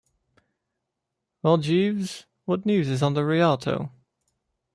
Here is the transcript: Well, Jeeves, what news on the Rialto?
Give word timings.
Well, 1.43 1.57
Jeeves, 1.59 2.25
what 2.45 2.65
news 2.65 3.03
on 3.03 3.13
the 3.13 3.23
Rialto? 3.23 3.91